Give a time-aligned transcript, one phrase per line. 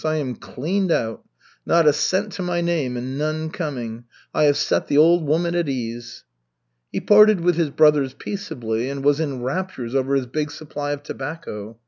[0.03, 1.23] I am cleaned out.
[1.63, 4.05] Not a cent to my name, and none coming.
[4.33, 6.23] I have set the old woman at ease."
[6.91, 11.03] He parted with his brothers peaceably, and was in raptures over his big supply of
[11.03, 11.77] tobacco.